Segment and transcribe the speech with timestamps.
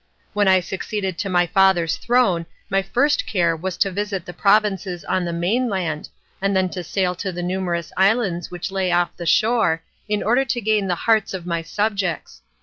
[0.33, 5.05] When I succeeded to my father's throne my first care was to visit the provinces
[5.05, 6.09] on the mainland,
[6.41, 10.43] and then to sail to the numerous islands which lay off the shore, in order
[10.43, 12.41] to gain the hearts of my subjects.